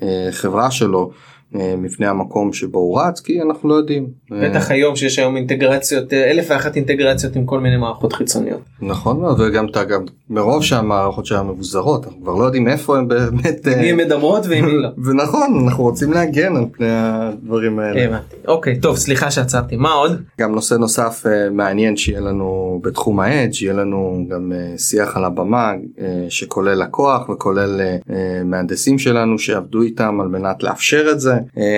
החברה 0.00 0.70
שלו 0.70 1.10
אה, 1.54 1.74
מפני 1.76 2.06
המקום 2.06 2.52
שבו 2.52 2.78
הוא 2.78 3.00
רץ 3.00 3.20
כי 3.20 3.42
אנחנו 3.42 3.68
לא 3.68 3.74
יודעים. 3.74 4.06
אה, 4.32 4.48
בטח 4.48 4.70
היום 4.70 4.96
שיש 4.96 5.18
היום 5.18 5.36
אינטגרציות 5.36 6.12
אה, 6.12 6.30
אלף 6.30 6.46
ואחת 6.50 6.76
אינטגרציות 6.76 7.36
עם 7.36 7.46
כל 7.46 7.60
מיני 7.60 7.76
מערכות 7.76 8.12
חיצוניות. 8.12 8.60
נכון 8.80 9.20
מאוד 9.20 9.40
וגם 9.40 9.66
אתה 9.66 9.84
גם 9.84 10.04
מרוב 10.30 10.62
שהמערכות 10.62 11.26
שלנו 11.26 11.52
מבוזרות 11.54 12.04
אנחנו 12.04 12.22
כבר 12.22 12.34
לא 12.34 12.44
יודעים 12.44 12.68
איפה 12.68 12.98
הם 12.98 13.08
באמת. 13.08 13.68
אה, 13.68 13.80
מי 13.80 13.92
מדברות 13.92 14.46
ועם 14.46 14.64
מי 14.64 14.72
לא. 14.72 14.88
ונכון 15.04 15.64
אנחנו 15.64 15.84
רוצים 15.84 16.12
להגן 16.12 16.56
על 16.56 16.64
פני 16.72 16.86
הדברים 16.90 17.78
האלה. 17.78 18.04
הבנתי. 18.04 18.36
אוקיי 18.48 18.80
טוב 18.80 18.96
סליחה 18.96 19.30
שעצרתי 19.30 19.76
מה 19.76 19.92
עוד? 19.92 20.22
גם 20.40 20.52
נושא 20.52 20.74
נוסף 20.74 21.22
אה, 21.26 21.50
מעניין 21.50 21.96
שיהיה 21.96 22.20
לנו 22.20 22.80
בתחום 22.84 23.20
האדג' 23.20 23.62
יהיה 23.62 23.72
לנו 23.72 24.26
גם 24.28 24.52
אה, 24.52 24.78
שיח 24.78 25.16
על 25.16 25.24
הבמה 25.24 25.72
אה, 26.00 26.26
שכולל 26.28 26.82
לקוח 26.82 27.28
וכולל 27.28 27.80
אה, 27.80 27.96
אה, 28.10 28.44
מהנדסים 28.44 28.98
שלנו 28.98 29.38
שעבדו 29.38 29.82
איתם 29.82 30.20
על 30.20 30.28
מנת 30.28 30.62
לאפשר 30.62 31.08
את 31.12 31.20
זה 31.20 31.34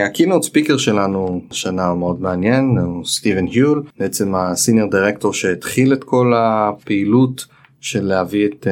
ה 0.06 0.11
keynote 0.11 0.42
speaker 0.42 0.76
שלנו 0.76 1.40
שנה 1.50 1.94
מאוד 1.94 2.22
מעניין 2.22 2.78
הוא 2.78 3.04
סטיבן 3.04 3.46
היול 3.46 3.82
בעצם 3.98 4.34
ה 4.34 4.42
senior 4.42 4.90
director 4.90 5.32
שהתחיל 5.32 5.92
את 5.92 6.04
כל 6.04 6.32
הפעילות 6.36 7.57
של 7.80 8.04
להביא 8.04 8.46
את 8.46 8.66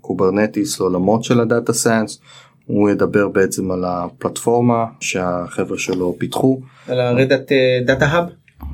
Kubernetes 0.00 0.80
לעולמות 0.80 1.24
של 1.24 1.40
ה 1.40 1.46
data 1.46 1.72
science. 1.72 2.20
הוא 2.66 2.90
ידבר 2.90 3.28
בעצם 3.28 3.70
על 3.70 3.84
הפלטפורמה 3.84 4.84
שהחבר'ה 5.00 5.78
שלו 5.78 6.16
פיתחו. 6.18 6.60
על 6.88 7.00
Red 7.00 7.52
Hat 7.86 7.95
Data 7.95 8.06
Hub? 8.06 8.24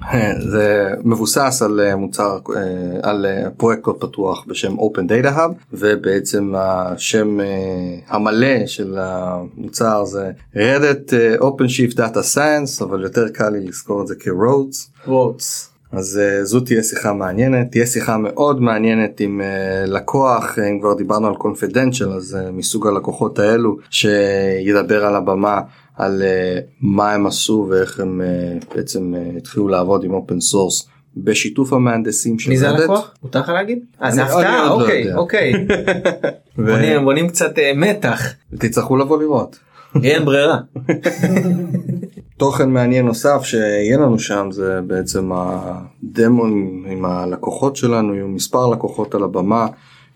זה 0.52 0.90
מבוסס 1.04 1.62
על 1.62 1.80
אה, 1.80 1.96
מוצר 1.96 2.38
אה, 2.56 2.62
על 3.02 3.26
אה, 3.26 3.50
פרויקט 3.56 3.88
פתוח 4.00 4.44
בשם 4.46 4.76
Open 4.78 5.08
Data 5.08 5.36
Hub 5.36 5.52
ובעצם 5.72 6.54
השם 6.56 7.38
המלא 8.08 8.66
של 8.66 8.98
המוצר 8.98 10.04
זה 10.04 10.30
Red 10.54 11.12
Hat 11.40 11.68
OpenShift 11.68 11.96
Data 11.96 12.34
Science 12.34 12.84
אבל 12.84 13.02
יותר 13.02 13.28
קל 13.28 13.48
לי 13.48 13.64
לזכור 13.64 14.02
את 14.02 14.06
זה 14.06 14.14
כ-RHODS. 14.20 15.06
RHODS. 15.08 15.75
אז 15.96 16.20
זו 16.42 16.60
תהיה 16.60 16.82
שיחה 16.82 17.12
מעניינת, 17.12 17.70
תהיה 17.70 17.86
שיחה 17.86 18.16
מאוד 18.18 18.62
מעניינת 18.62 19.20
עם 19.20 19.40
לקוח, 19.86 20.58
אם 20.58 20.80
כבר 20.80 20.94
דיברנו 20.94 21.26
על 21.26 21.34
confidential 21.34 22.08
אז 22.16 22.38
מסוג 22.52 22.86
הלקוחות 22.86 23.38
האלו 23.38 23.76
שידבר 23.90 25.04
על 25.04 25.16
הבמה 25.16 25.60
על 25.96 26.22
uh, 26.22 26.64
מה 26.80 27.12
הם 27.12 27.26
עשו 27.26 27.66
ואיך 27.70 28.00
הם 28.00 28.20
uh, 28.20 28.74
בעצם 28.74 29.14
uh, 29.14 29.38
התחילו 29.38 29.68
לעבוד 29.68 30.04
עם 30.04 30.14
open 30.14 30.40
source 30.40 30.88
בשיתוף 31.16 31.72
המהנדסים 31.72 32.38
של 32.38 32.50
מי 32.50 32.56
זה 32.56 32.68
הלקוח? 32.68 33.14
מותר 33.22 33.40
לך 33.40 33.48
להגיד? 33.48 33.78
אה 34.02 34.10
זה 34.10 34.22
הפתעה 34.22 34.66
לא 34.66 34.82
אוקיי 34.82 35.14
אוקיי. 35.14 35.52
בונים 37.04 37.28
קצת 37.28 37.54
מתח. 37.76 38.34
תצטרכו 38.58 38.96
לבוא 38.96 39.22
לראות. 39.22 39.58
אין 40.04 40.24
ברירה. 40.24 40.58
תוכן 42.36 42.70
מעניין 42.70 43.06
נוסף 43.06 43.40
שיהיה 43.42 43.98
לנו 43.98 44.18
שם 44.18 44.48
זה 44.50 44.80
בעצם 44.86 45.30
הדמו 45.32 46.82
עם 46.90 47.04
הלקוחות 47.04 47.76
שלנו 47.76 48.14
יהיו 48.14 48.28
מספר 48.28 48.66
לקוחות 48.66 49.14
על 49.14 49.22
הבמה 49.22 49.66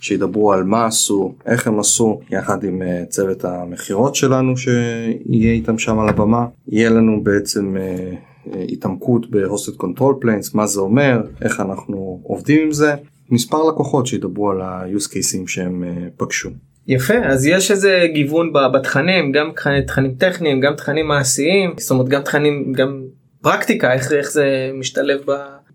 שידברו 0.00 0.53
על 0.53 0.65
מה 0.65 0.87
עשו, 0.87 1.35
איך 1.47 1.67
הם 1.67 1.81
עשו, 1.81 2.21
יחד 2.31 2.65
עם 2.65 2.83
uh, 2.83 3.07
צוות 3.09 3.45
המכירות 3.45 4.15
שלנו 4.15 4.57
שיהיה 4.57 5.53
איתם 5.53 5.79
שם 5.79 5.99
על 5.99 6.09
הבמה. 6.09 6.47
יהיה 6.69 6.91
לנו 6.91 7.25
בעצם 7.25 7.77
uh, 7.77 8.57
התעמקות 8.69 9.31
ב 9.30 9.37
hosted 9.37 9.76
control 9.76 10.14
planes, 10.21 10.54
מה 10.55 10.67
זה 10.67 10.81
אומר, 10.81 11.23
איך 11.43 11.61
אנחנו 11.61 12.21
עובדים 12.23 12.67
עם 12.67 12.73
זה, 12.73 12.95
מספר 13.31 13.69
לקוחות 13.69 14.07
שידברו 14.07 14.50
על 14.50 14.61
ה-use 14.61 15.09
cases 15.09 15.47
שהם 15.47 15.85
פגשו. 16.17 16.50
יפה 16.87 17.14
אז 17.14 17.46
יש 17.46 17.70
איזה 17.70 18.06
גיוון 18.12 18.52
בתכנים 18.52 19.32
גם 19.32 19.50
תכנים 19.87 20.14
טכניים 20.18 20.60
גם 20.60 20.75
תכנים 20.75 21.08
מעשיים 21.08 21.75
זאת 21.78 21.90
אומרת 21.90 22.08
גם 22.08 22.22
תכנים 22.22 22.72
גם 22.72 23.02
פרקטיקה 23.42 23.92
איך, 23.92 24.12
איך 24.12 24.30
זה 24.30 24.70
משתלב 24.75 25.20
ב... 25.26 25.32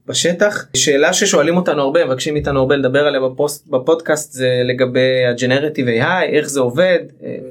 בשטח. 0.07 0.65
שאלה 0.75 1.13
ששואלים 1.13 1.57
אותנו 1.57 1.81
הרבה, 1.81 2.05
מבקשים 2.05 2.35
איתנו 2.35 2.59
הרבה 2.59 2.75
לדבר 2.75 3.07
עליה 3.07 3.21
בפוסט, 3.21 3.67
בפודקאסט 3.67 4.31
זה 4.31 4.61
לגבי 4.65 5.25
הג'נרטיב 5.29 5.87
AI, 5.87 6.23
איך 6.31 6.49
זה 6.49 6.59
עובד, 6.59 6.99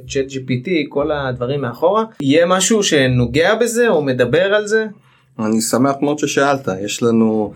צ'אט 0.09 0.25
אה, 0.25 0.37
GPT, 0.37 0.69
כל 0.89 1.13
הדברים 1.13 1.61
מאחורה. 1.61 2.05
יהיה 2.21 2.47
משהו 2.47 2.83
שנוגע 2.83 3.55
בזה 3.55 3.89
או 3.89 4.03
מדבר 4.03 4.55
על 4.55 4.67
זה? 4.67 4.87
אני 5.39 5.61
שמח 5.61 5.95
מאוד 6.01 6.19
ששאלת, 6.19 6.69
יש 6.85 7.03
לנו 7.03 7.53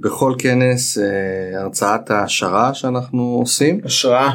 בכל 0.00 0.34
כנס 0.38 0.98
אה, 0.98 1.60
הרצאת 1.60 2.10
העשרה 2.10 2.74
שאנחנו 2.74 3.22
עושים. 3.22 3.80
השראה. 3.84 4.30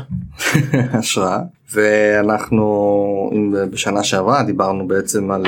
השראה. 1.00 1.40
ואנחנו 1.74 3.32
בשנה 3.72 4.04
שעברה 4.04 4.44
דיברנו 4.44 4.88
בעצם 4.88 5.32
על 5.32 5.46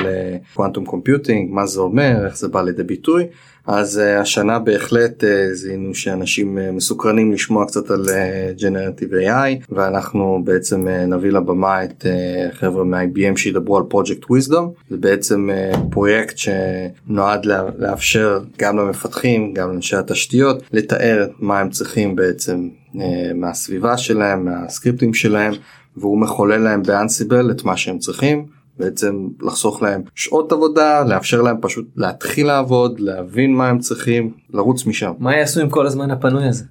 קוואנטום 0.54 0.84
קומפיוטינג, 0.84 1.50
מה 1.52 1.66
זה 1.66 1.80
אומר, 1.80 2.26
איך 2.26 2.36
זה 2.36 2.48
בא 2.48 2.62
לידי 2.62 2.82
ביטוי. 2.82 3.26
אז 3.66 4.00
uh, 4.00 4.20
השנה 4.20 4.58
בהחלט 4.58 5.24
uh, 5.24 5.26
זיהינו 5.52 5.94
שאנשים 5.94 6.58
מסוקרנים 6.72 7.32
לשמוע 7.32 7.66
קצת 7.66 7.90
על 7.90 8.04
uh, 8.04 9.02
AI 9.02 9.64
ואנחנו 9.70 10.42
בעצם 10.44 10.88
נביא 10.88 11.30
לבמה 11.30 11.84
את 11.84 12.06
חבר'ה 12.52 12.84
מ-IBM 12.84 13.36
שידברו 13.36 13.76
על 13.76 13.82
פרויקט 13.88 14.24
wisdom 14.24 14.90
זה 14.90 14.96
בעצם 14.96 15.50
פרויקט 15.90 16.38
שנועד 16.38 17.46
לאפשר 17.78 18.40
גם 18.58 18.78
למפתחים 18.78 19.54
גם 19.54 19.72
לאנשי 19.72 19.96
התשתיות 19.96 20.62
לתאר 20.72 21.28
מה 21.38 21.60
הם 21.60 21.70
צריכים 21.70 22.16
בעצם 22.16 22.68
מהסביבה 23.34 23.98
שלהם 23.98 24.44
מהסקריפטים 24.44 25.14
שלהם 25.14 25.52
והוא 25.96 26.18
מחולל 26.18 26.56
להם 26.56 26.82
באנסיבל 26.82 27.50
את 27.50 27.64
מה 27.64 27.76
שהם 27.76 27.98
צריכים. 27.98 28.46
בעצם 28.78 29.28
לחסוך 29.42 29.82
להם 29.82 30.02
שעות 30.14 30.52
עבודה 30.52 31.04
לאפשר 31.04 31.42
להם 31.42 31.56
פשוט 31.60 31.86
להתחיל 31.96 32.46
לעבוד 32.46 33.00
להבין 33.00 33.54
מה 33.54 33.68
הם 33.68 33.78
צריכים 33.78 34.32
לרוץ 34.50 34.86
משם. 34.86 35.12
מה 35.18 35.36
יעשו 35.36 35.60
עם 35.60 35.70
כל 35.70 35.86
הזמן 35.86 36.10
הפנוי 36.10 36.48
הזה? 36.48 36.64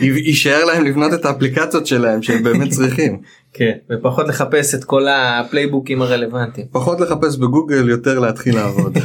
יישאר 0.00 0.64
להם 0.64 0.84
לבנות 0.84 1.14
את 1.14 1.24
האפליקציות 1.24 1.86
שלהם 1.86 2.22
שהם 2.22 2.42
באמת 2.42 2.70
צריכים. 2.70 3.18
כן 3.52 3.72
ופחות 3.90 4.28
לחפש 4.28 4.74
את 4.74 4.84
כל 4.84 5.06
ה 5.08 5.16
playbookים 5.16 6.02
הרלוונטיים. 6.02 6.66
פחות 6.72 7.00
לחפש 7.00 7.36
בגוגל 7.36 7.88
יותר 7.88 8.18
להתחיל 8.18 8.54
לעבוד. 8.54 8.98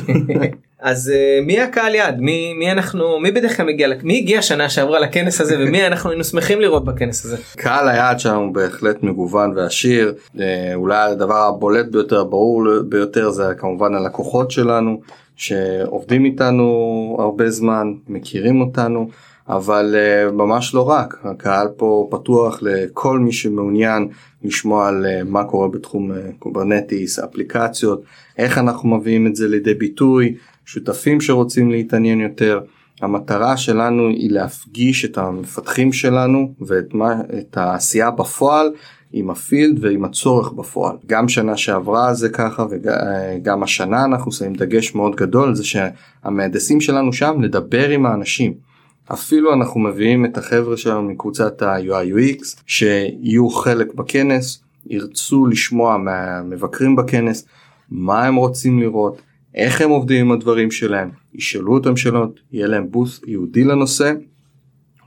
אז 0.81 1.11
uh, 1.15 1.45
מי 1.45 1.61
הקהל 1.61 1.95
יעד 1.95 2.19
מי 2.19 2.53
מי 2.53 2.71
אנחנו 2.71 3.19
מי 3.19 3.31
בדרך 3.31 3.57
כלל 3.57 3.65
מגיע 3.65 3.87
מי 4.03 4.17
הגיע 4.17 4.41
שנה 4.41 4.69
שעברה 4.69 4.99
לכנס 4.99 5.41
הזה 5.41 5.55
ומי 5.59 5.87
אנחנו 5.87 6.09
היינו 6.09 6.23
שמחים 6.23 6.61
לראות 6.61 6.85
בכנס 6.85 7.25
הזה. 7.25 7.37
קהל 7.57 7.87
היעד 7.89 8.19
שלנו 8.19 8.53
בהחלט 8.53 9.03
מגוון 9.03 9.57
ועשיר 9.57 10.13
uh, 10.35 10.39
אולי 10.75 11.11
הדבר 11.11 11.47
הבולט 11.47 11.85
ביותר 11.85 12.23
ברור 12.23 12.67
ביותר 12.89 13.29
זה 13.29 13.43
כמובן 13.57 13.95
הלקוחות 13.95 14.51
שלנו 14.51 15.01
שעובדים 15.35 16.25
איתנו 16.25 17.17
הרבה 17.19 17.49
זמן 17.49 17.93
מכירים 18.07 18.61
אותנו. 18.61 19.09
אבל 19.49 19.95
uh, 19.95 20.31
ממש 20.31 20.73
לא 20.73 20.89
רק, 20.89 21.19
הקהל 21.23 21.67
פה 21.77 22.07
פתוח 22.11 22.59
לכל 22.61 23.19
מי 23.19 23.31
שמעוניין 23.31 24.07
לשמוע 24.43 24.87
על 24.87 25.05
uh, 25.05 25.29
מה 25.29 25.43
קורה 25.43 25.67
בתחום 25.67 26.11
Kubernetes, 26.39 27.19
אפליקציות, 27.19 28.03
איך 28.37 28.57
אנחנו 28.57 28.97
מביאים 28.97 29.27
את 29.27 29.35
זה 29.35 29.47
לידי 29.47 29.73
ביטוי, 29.73 30.35
שותפים 30.65 31.21
שרוצים 31.21 31.71
להתעניין 31.71 32.19
יותר. 32.19 32.59
המטרה 33.01 33.57
שלנו 33.57 34.07
היא 34.07 34.31
להפגיש 34.31 35.05
את 35.05 35.17
המפתחים 35.17 35.93
שלנו 35.93 36.53
ואת 36.61 36.93
מה, 36.93 37.21
את 37.39 37.57
העשייה 37.57 38.11
בפועל 38.11 38.71
עם 39.13 39.29
ה 39.29 39.38
field 39.38 39.85
ועם 39.85 40.05
הצורך 40.05 40.51
בפועל. 40.51 40.95
גם 41.05 41.29
שנה 41.29 41.57
שעברה 41.57 42.13
זה 42.13 42.29
ככה 42.29 42.65
וגם 42.69 43.63
השנה 43.63 44.05
אנחנו 44.05 44.31
שמים 44.31 44.53
דגש 44.53 44.95
מאוד 44.95 45.15
גדול 45.15 45.55
זה 45.55 45.63
שהמהנדסים 45.65 46.81
שלנו 46.81 47.13
שם 47.13 47.41
לדבר 47.41 47.89
עם 47.89 48.05
האנשים. 48.05 48.68
אפילו 49.13 49.53
אנחנו 49.53 49.79
מביאים 49.79 50.25
את 50.25 50.37
החבר'ה 50.37 50.77
שלנו 50.77 51.03
מקבוצת 51.03 51.61
ה-UI 51.61 52.13
UX 52.13 52.61
שיהיו 52.65 53.49
חלק 53.49 53.93
בכנס, 53.93 54.63
ירצו 54.87 55.45
לשמוע 55.45 55.97
מהמבקרים 55.97 56.95
בכנס 56.95 57.45
מה 57.91 58.25
הם 58.25 58.35
רוצים 58.35 58.79
לראות, 58.79 59.21
איך 59.55 59.81
הם 59.81 59.89
עובדים 59.89 60.25
עם 60.25 60.31
הדברים 60.31 60.71
שלהם, 60.71 61.09
ישאלו 61.33 61.73
אותם 61.73 61.97
שאלות, 61.97 62.39
יהיה 62.51 62.67
להם 62.67 62.91
בוסט 62.91 63.27
ייעודי 63.27 63.63
לנושא. 63.63 64.13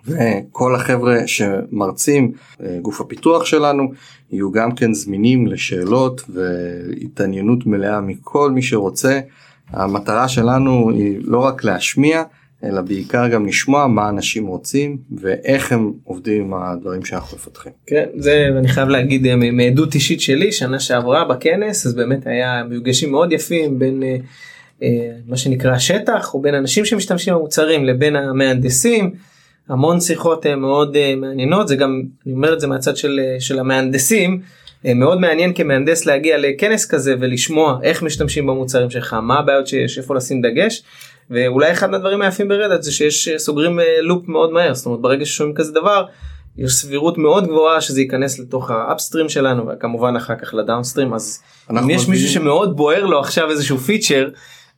וכל 0.06 0.74
החבר'ה 0.74 1.26
שמרצים, 1.26 2.32
אה, 2.62 2.78
גוף 2.82 3.00
הפיתוח 3.00 3.44
שלנו, 3.44 3.92
יהיו 4.32 4.52
גם 4.52 4.74
כן 4.74 4.94
זמינים 4.94 5.46
לשאלות 5.46 6.22
והתעניינות 6.28 7.66
מלאה 7.66 8.00
מכל 8.00 8.50
מי 8.50 8.62
שרוצה. 8.62 9.20
המטרה 9.70 10.28
שלנו 10.28 10.90
היא 10.90 11.20
לא 11.24 11.38
רק 11.38 11.64
להשמיע, 11.64 12.22
אלא 12.64 12.80
בעיקר 12.80 13.28
גם 13.28 13.46
לשמוע 13.46 13.86
מה 13.86 14.08
אנשים 14.08 14.46
רוצים 14.46 14.96
ואיך 15.20 15.72
הם 15.72 15.92
עובדים 16.04 16.42
עם 16.42 16.54
הדברים 16.54 17.04
שאנחנו 17.04 17.36
מפתחים. 17.36 17.72
כן, 17.86 18.04
זה 18.16 18.48
אני 18.58 18.68
חייב 18.68 18.88
להגיד 18.88 19.26
אה, 19.26 19.36
מעדות 19.36 19.94
אישית 19.94 20.20
שלי 20.20 20.52
שנה 20.52 20.80
שעברה 20.80 21.24
בכנס 21.24 21.86
אז 21.86 21.94
באמת 21.94 22.26
היה 22.26 22.64
מפגשים 22.70 23.10
מאוד 23.10 23.32
יפים 23.32 23.78
בין 23.78 24.02
אה, 24.02 24.16
אה, 24.82 25.10
מה 25.26 25.36
שנקרא 25.36 25.78
שטח 25.78 26.34
או 26.34 26.40
בין 26.42 26.54
אנשים 26.54 26.84
שמשתמשים 26.84 27.34
במוצרים 27.34 27.84
לבין 27.84 28.16
המהנדסים. 28.16 29.10
המון 29.68 30.00
שיחות 30.00 30.46
מאוד 30.46 30.96
מעניינות 31.16 31.68
זה 31.68 31.76
גם 31.76 32.02
אני 32.26 32.34
אומר 32.34 32.52
את 32.52 32.60
זה 32.60 32.66
מהצד 32.66 32.96
של, 32.96 33.20
של 33.38 33.58
המהנדסים 33.58 34.40
מאוד 34.84 35.20
מעניין 35.20 35.52
כמהנדס 35.54 36.06
להגיע 36.06 36.38
לכנס 36.38 36.86
כזה 36.86 37.14
ולשמוע 37.20 37.78
איך 37.82 38.02
משתמשים 38.02 38.46
במוצרים 38.46 38.90
שלך 38.90 39.14
מה 39.14 39.38
הבעיות 39.38 39.66
שיש 39.66 39.98
איפה 39.98 40.14
לשים 40.14 40.40
דגש. 40.40 40.82
ואולי 41.30 41.72
אחד 41.72 41.90
מהדברים 41.90 42.22
היפים 42.22 42.48
ברדאט 42.48 42.82
זה 42.82 42.92
שיש 42.92 43.28
אה, 43.28 43.38
סוגרים 43.38 43.80
אה, 43.80 43.84
לופ 44.02 44.28
מאוד 44.28 44.52
מהר 44.52 44.74
זאת 44.74 44.86
אומרת 44.86 45.00
ברגע 45.00 45.24
ששומעים 45.24 45.56
כזה 45.56 45.72
דבר 45.72 46.04
יש 46.56 46.72
סבירות 46.72 47.18
מאוד 47.18 47.46
גבוהה 47.46 47.80
שזה 47.80 48.00
ייכנס 48.00 48.38
לתוך 48.38 48.70
האפסטרים 48.70 49.28
שלנו 49.28 49.66
וכמובן 49.68 50.16
אחר 50.16 50.34
כך 50.34 50.54
לדאונסטרים 50.54 51.14
אז 51.14 51.42
אם 51.70 51.90
יש 51.90 52.08
מישהו 52.08 52.28
שמאוד 52.28 52.76
בוער 52.76 53.06
לו 53.06 53.20
עכשיו 53.20 53.50
איזשהו 53.50 53.78
פיצ'ר 53.78 54.28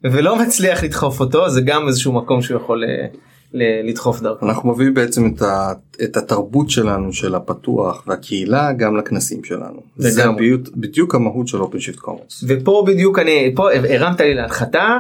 ולא 0.05 0.39
מצליח 0.43 0.85
לדחוף 0.85 1.21
אותו 1.21 1.49
זה 1.49 1.61
גם 1.61 1.89
איזשהו 1.89 2.13
מקום 2.13 2.43
שהוא 2.43 2.57
יכול 2.57 2.85
אה, 2.85 3.07
לדחוף 3.85 4.21
דרכו. 4.21 4.47
אנחנו 4.47 4.73
מביאים 4.73 4.95
בעצם 4.95 5.27
את, 5.27 5.43
ה, 5.43 5.73
את 6.05 6.17
התרבות 6.17 6.71
שלנו 6.71 7.13
של 7.13 7.35
הפתוח 7.35 8.05
והקהילה 8.07 8.73
גם 8.73 8.97
לכנסים 8.97 9.45
שלנו. 9.45 9.81
זה 9.97 10.23
לגמרי. 10.23 10.37
בדיוק, 10.37 10.77
בדיוק 10.77 11.15
המהות 11.15 11.49
של 11.49 11.59
OpenShift 11.61 12.01
Commons. 12.01 12.45
ופה 12.49 12.85
בדיוק 12.87 13.19
אני 13.19 13.53
פה 13.57 13.73
הרמת 13.73 14.21
לי 14.21 14.35
להנחתה 14.35 14.99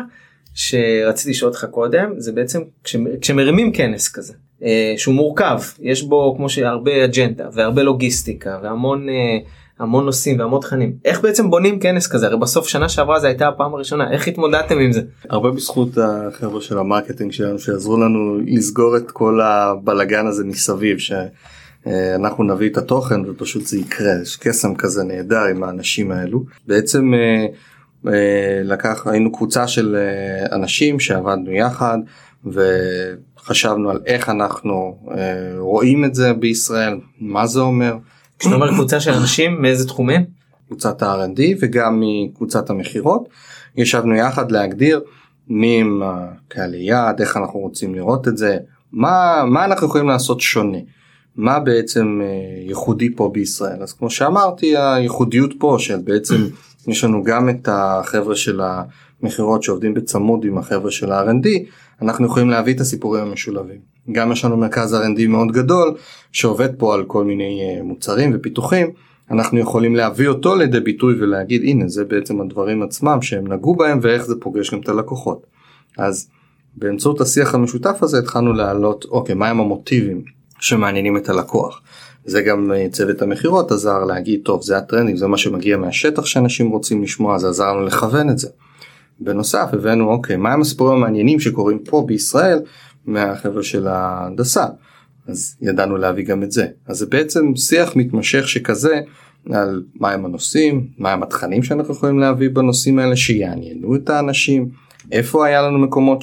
שרציתי 0.54 1.30
לשאול 1.30 1.50
אותך 1.50 1.66
קודם 1.70 2.12
זה 2.16 2.32
בעצם 2.32 2.60
כש, 2.84 2.96
כשמרימים 3.20 3.72
כנס 3.72 4.08
כזה 4.08 4.32
אה, 4.62 4.94
שהוא 4.96 5.14
מורכב 5.14 5.58
יש 5.80 6.02
בו 6.02 6.34
כמו 6.36 6.48
שהרבה 6.48 7.04
אג'נדה 7.04 7.48
והרבה 7.52 7.82
לוגיסטיקה 7.82 8.58
והמון 8.62 9.08
אה, 9.08 9.38
המון 9.78 10.04
נושאים 10.04 10.38
והמון 10.38 10.60
תכנים. 10.60 10.92
איך 11.04 11.20
בעצם 11.20 11.50
בונים 11.50 11.80
כנס 11.80 12.06
כזה? 12.06 12.26
הרי 12.26 12.36
בסוף 12.36 12.68
שנה 12.68 12.88
שעברה 12.88 13.20
זה 13.20 13.26
הייתה 13.26 13.48
הפעם 13.48 13.74
הראשונה 13.74 14.10
איך 14.10 14.28
התמודדתם 14.28 14.78
עם 14.78 14.92
זה. 14.92 15.00
הרבה 15.30 15.50
בזכות 15.50 15.88
החבר'ה 15.98 16.60
של 16.60 16.78
ה 16.78 16.84
marketing 16.84 17.32
שלנו 17.32 17.58
שעזרו 17.58 17.96
לנו 17.96 18.38
לסגור 18.46 18.96
את 18.96 19.10
כל 19.10 19.40
הבלגן 19.40 20.26
הזה 20.26 20.44
מסביב 20.44 20.96
שאנחנו 20.98 22.44
נביא 22.44 22.68
את 22.70 22.76
התוכן 22.76 23.20
ופשוט 23.30 23.66
זה 23.66 23.78
יקרה. 23.78 24.12
יש 24.22 24.36
קסם 24.36 24.74
כזה 24.74 25.04
נהדר 25.04 25.44
עם 25.44 25.64
האנשים 25.64 26.12
האלו. 26.12 26.44
בעצם 26.66 27.14
אה, 27.14 27.18
אה, 27.18 27.46
לקח 28.64 29.06
היינו 29.06 29.32
קבוצה 29.32 29.68
של 29.68 29.96
אה, 29.96 30.56
אנשים 30.56 31.00
שעבדנו 31.00 31.50
יחד 31.50 31.98
וחשבנו 32.44 33.90
על 33.90 34.00
איך 34.06 34.28
אנחנו 34.28 34.98
אה, 35.10 35.16
רואים 35.58 36.04
את 36.04 36.14
זה 36.14 36.32
בישראל 36.32 37.00
מה 37.20 37.46
זה 37.46 37.60
אומר 37.60 37.96
כשאתה 38.38 38.54
אומר 38.54 38.68
קבוצה 38.68 39.00
של 39.00 39.12
אנשים 39.12 39.62
מאיזה 39.62 39.86
תחומים? 39.86 40.24
קבוצת 40.66 41.02
ה-R&D 41.02 41.40
וגם 41.60 42.02
מקבוצת 42.02 42.70
המכירות. 42.70 43.28
ישבנו 43.76 44.14
יחד 44.14 44.52
להגדיר 44.52 45.00
מי 45.48 45.80
הם 45.80 46.02
הקהלי 46.04 46.82
יעד, 46.82 47.20
איך 47.20 47.36
אנחנו 47.36 47.60
רוצים 47.60 47.94
לראות 47.94 48.28
את 48.28 48.36
זה, 48.36 48.56
מה, 48.92 49.42
מה 49.46 49.64
אנחנו 49.64 49.86
יכולים 49.86 50.08
לעשות 50.08 50.40
שונה, 50.40 50.78
מה 51.36 51.60
בעצם 51.60 52.20
אה, 52.22 52.26
ייחודי 52.68 53.14
פה 53.14 53.30
בישראל. 53.32 53.82
אז 53.82 53.92
כמו 53.92 54.10
שאמרתי, 54.10 54.76
הייחודיות 54.76 55.50
פה 55.58 55.76
של 55.78 55.98
בעצם 56.04 56.36
יש 56.88 57.04
לנו 57.04 57.24
גם 57.24 57.48
את 57.48 57.68
החבר'ה 57.72 58.36
של 58.36 58.60
המכירות 59.22 59.62
שעובדים 59.62 59.94
בצמוד 59.94 60.44
עם 60.44 60.58
החבר'ה 60.58 60.90
של 60.90 61.12
ה-R&D, 61.12 61.48
אנחנו 62.02 62.26
יכולים 62.26 62.50
להביא 62.50 62.74
את 62.74 62.80
הסיפורים 62.80 63.22
המשולבים. 63.22 63.78
גם 64.12 64.32
יש 64.32 64.44
לנו 64.44 64.56
מרכז 64.56 64.94
R&D 64.94 65.26
מאוד 65.28 65.52
גדול 65.52 65.94
שעובד 66.32 66.68
פה 66.78 66.94
על 66.94 67.04
כל 67.04 67.24
מיני 67.24 67.60
אה, 67.62 67.82
מוצרים 67.82 68.30
ופיתוחים. 68.34 68.90
אנחנו 69.30 69.58
יכולים 69.58 69.96
להביא 69.96 70.28
אותו 70.28 70.54
לידי 70.54 70.80
ביטוי 70.80 71.14
ולהגיד 71.20 71.62
הנה 71.64 71.88
זה 71.88 72.04
בעצם 72.04 72.40
הדברים 72.40 72.82
עצמם 72.82 73.22
שהם 73.22 73.52
נגעו 73.52 73.76
בהם 73.76 73.98
ואיך 74.02 74.22
זה 74.22 74.34
פוגש 74.40 74.70
גם 74.70 74.80
את 74.80 74.88
הלקוחות. 74.88 75.46
אז 75.98 76.28
באמצעות 76.76 77.20
השיח 77.20 77.54
המשותף 77.54 77.98
הזה 78.02 78.18
התחלנו 78.18 78.52
להעלות 78.52 79.04
אוקיי 79.04 79.34
מהם 79.34 79.60
המוטיבים 79.60 80.22
שמעניינים 80.60 81.16
את 81.16 81.28
הלקוח. 81.28 81.82
זה 82.24 82.42
גם 82.42 82.72
אה, 82.72 82.86
צוות 82.92 83.22
המכירות 83.22 83.72
עזר 83.72 84.04
להגיד 84.04 84.40
טוב 84.44 84.62
זה 84.62 84.76
הטרנדים 84.76 85.16
זה 85.16 85.26
מה 85.26 85.38
שמגיע 85.38 85.76
מהשטח 85.76 86.26
שאנשים 86.26 86.70
רוצים 86.70 87.02
לשמוע 87.02 87.38
זה 87.38 87.48
עזר 87.48 87.72
לנו 87.72 87.86
לכוון 87.86 88.30
את 88.30 88.38
זה. 88.38 88.48
בנוסף 89.20 89.68
הבאנו 89.72 90.10
אוקיי 90.10 90.36
מהם 90.36 90.60
הסיפורים 90.60 90.96
המעניינים 90.96 91.40
שקורים 91.40 91.78
פה 91.78 92.04
בישראל 92.06 92.60
מהחבר'ה 93.06 93.62
של 93.62 93.86
ההנדסה. 93.86 94.66
אז 95.26 95.56
ידענו 95.60 95.96
להביא 95.96 96.24
גם 96.24 96.42
את 96.42 96.52
זה. 96.52 96.66
אז 96.86 96.98
זה 96.98 97.06
בעצם 97.06 97.56
שיח 97.56 97.96
מתמשך 97.96 98.48
שכזה 98.48 99.00
על 99.52 99.82
מהם 100.00 100.24
הנושאים, 100.24 100.86
מהם 100.98 101.22
התכנים 101.22 101.62
שאנחנו 101.62 101.94
יכולים 101.94 102.18
להביא 102.18 102.50
בנושאים 102.50 102.98
האלה 102.98 103.16
שיעניינו 103.16 103.96
את 103.96 104.10
האנשים, 104.10 104.68
איפה 105.12 105.46
היה 105.46 105.62
לנו 105.62 105.78
מקומות 105.78 106.22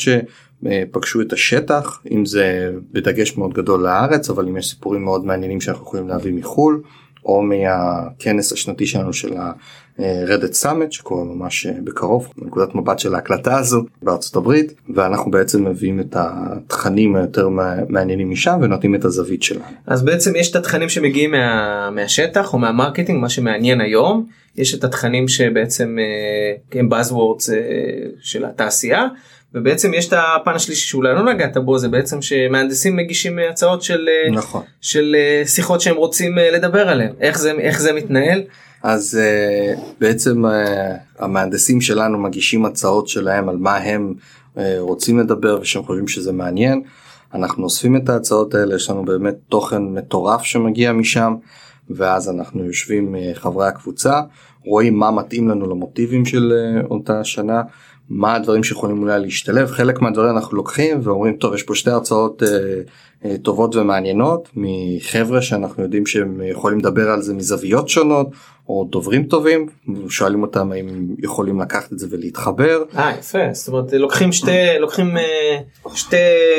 שפגשו 0.64 1.22
את 1.22 1.34
השטח, 1.34 2.02
אם 2.12 2.26
זה 2.26 2.72
בדגש 2.92 3.38
מאוד 3.38 3.54
גדול 3.54 3.84
לארץ, 3.84 4.30
אבל 4.30 4.48
אם 4.48 4.58
יש 4.58 4.70
סיפורים 4.70 5.04
מאוד 5.04 5.26
מעניינים 5.26 5.62
שאנחנו 5.62 5.84
יכולים 5.84 6.08
להביא 6.08 6.34
מחו"ל, 6.34 6.82
או 7.26 7.42
מהכנס 7.42 8.54
השנתי 8.54 8.86
שלנו 8.86 9.14
של 9.14 9.38
ה-Reddit 9.38 10.64
Summit 10.64 10.92
שקורה 10.92 11.24
ממש 11.24 11.68
בקרוב, 11.68 12.28
נקודת 12.38 12.76
מבט 12.76 13.00
של 13.00 13.16
ההקלטה 13.16 13.58
הזו 13.58 13.84
בארצות 14.02 14.36
הברית, 14.36 14.74
ואנחנו 14.96 15.32
בעצם 15.32 15.68
מביאים 15.68 16.00
את 16.00 16.16
התכנים 16.20 17.16
היותר 17.16 17.50
מעניינים 17.90 18.30
משם 18.30 18.60
ונותנים 18.62 18.96
את 18.96 19.06
הזווית 19.06 19.44
שלנו. 19.44 19.66
אז 19.88 20.04
בעצם 20.04 20.36
יש 20.36 20.52
את 20.52 20.56
התכנים 20.56 20.90
שמגיעים 20.90 21.32
מה, 21.32 21.90
מהשטח 21.92 22.54
או 22.54 22.60
מהמרקטינג 22.60 23.22
מה 23.22 23.30
שמעניין 23.30 23.82
היום 23.82 24.26
יש 24.58 24.76
את 24.76 24.84
התכנים 24.84 25.28
שבעצם 25.28 25.98
אה, 26.00 26.80
הם 26.80 26.90
buzzwords 26.94 27.54
אה, 27.54 27.58
של 28.22 28.46
התעשייה 28.46 29.08
ובעצם 29.54 29.94
יש 29.94 30.08
את 30.08 30.14
הפן 30.18 30.52
השלישי 30.52 30.88
שאולי 30.88 31.16
לא 31.16 31.34
נגעת 31.34 31.58
בו 31.58 31.78
זה 31.78 31.90
בעצם 31.90 32.22
שמהנדסים 32.22 32.96
מגישים 32.96 33.40
הצעות 33.50 33.82
של 33.82 34.08
אה, 34.10 34.32
נכון. 34.32 34.62
של 34.82 35.16
אה, 35.18 35.48
שיחות 35.48 35.82
שהם 35.82 35.96
רוצים 35.96 36.40
אה, 36.40 36.52
לדבר 36.52 36.90
עליהם 36.90 37.14
איך 37.20 37.40
זה 37.40 37.52
איך 37.52 37.82
זה 37.82 37.94
מתנהל 37.94 38.42
אז 38.84 39.20
uh, 39.20 39.80
בעצם 40.00 40.46
uh, 40.46 40.50
המהנדסים 41.20 41.82
שלנו 41.82 42.18
מגישים 42.18 42.66
הצעות 42.66 43.08
שלהם 43.08 43.50
על 43.50 43.58
מה 43.58 43.76
הם 43.78 44.14
uh, 44.56 44.60
רוצים 44.80 45.20
לדבר 45.20 45.60
ושהם 45.62 45.84
חושבים 45.84 46.08
שזה 46.08 46.32
מעניין. 46.32 46.82
אנחנו 47.34 47.64
אוספים 47.64 47.96
את 47.96 48.10
ההצעות 48.10 48.56
האלה 48.56 48.76
יש 48.76 48.90
לנו 48.90 49.06
באמת 49.06 49.36
תוכן 49.50 49.84
מטורף 49.84 50.44
שמגיע 50.44 50.92
משם 50.92 51.36
ואז 51.90 52.30
אנחנו 52.30 52.66
יושבים 52.66 53.16
חברי 53.34 53.68
הקבוצה 53.68 54.22
רואים 54.66 55.00
מה 55.00 55.12
מתאים 55.12 55.50
לנו 55.50 55.70
למוטיבים 55.70 56.26
של 56.26 56.54
אותה 56.90 57.24
שנה 57.24 57.62
מה 58.10 58.36
הדברים 58.36 58.64
שיכולים 58.64 59.04
אולי 59.04 59.20
להשתלב. 59.20 59.68
חלק 59.68 60.02
מהדברים 60.02 60.30
אנחנו 60.30 60.58
לוקחים 60.58 61.00
ואומרים 61.04 61.34
טוב 61.34 61.54
יש 61.54 61.64
פה 61.64 61.76
שתי 61.76 61.90
הרצאות 61.90 62.44
אה, 62.44 62.48
אה, 63.26 63.38
טובות 63.38 63.76
ומעניינות 63.76 64.50
מחבר'ה 64.56 65.42
שאנחנו 65.42 65.84
יודעים 65.84 66.06
שהם 66.06 66.42
יכולים 66.44 66.80
לדבר 66.80 67.10
על 67.10 67.22
זה 67.22 67.34
מזוויות 67.34 67.90
שונות 67.90 68.28
או 68.70 68.88
דוברים 68.92 69.24
טובים. 69.24 69.68
שואלים 70.10 70.42
אותם 70.42 70.72
האם 70.72 71.08
יכולים 71.18 71.62
לקחת 71.62 71.94
את 71.94 72.00
זה 72.00 72.08
ולהתחבר. 72.10 72.84
אה 72.98 73.12
יפה. 73.20 73.40
זאת 73.54 73.68
אומרת 73.68 73.94
לוקחים 73.94 74.32
שתי 74.32 74.80
לוקחים 74.80 75.18
אה, 75.18 75.58
שתי 75.96 76.16